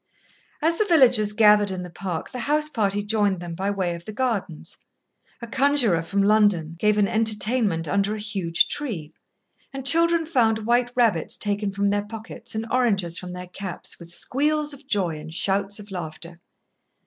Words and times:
As 0.63 0.77
the 0.79 0.85
villagers 0.85 1.31
gathered 1.31 1.69
in 1.69 1.83
the 1.83 1.91
park, 1.91 2.31
the 2.31 2.39
house 2.39 2.69
party 2.69 3.03
joined 3.03 3.39
them 3.39 3.53
by 3.53 3.69
way 3.69 3.93
of 3.93 4.05
the 4.05 4.11
gardens. 4.11 4.75
A 5.43 5.45
conjurer 5.45 6.01
from 6.01 6.23
London 6.23 6.75
gave 6.79 6.97
an 6.97 7.07
entertainment 7.07 7.87
under 7.87 8.15
a 8.15 8.19
huge 8.19 8.67
tree, 8.67 9.13
and 9.71 9.85
children 9.85 10.25
found 10.25 10.65
white 10.65 10.89
rabbits 10.95 11.37
taken 11.37 11.71
from 11.71 11.91
their 11.91 12.01
pockets 12.01 12.55
and 12.55 12.65
oranges 12.71 13.19
from 13.19 13.33
their 13.33 13.45
caps, 13.45 13.99
with 13.99 14.11
squeals 14.11 14.73
of 14.73 14.87
joy 14.87 15.19
and 15.19 15.35
shouts 15.35 15.77
of 15.79 15.91
laughter. 15.91 16.39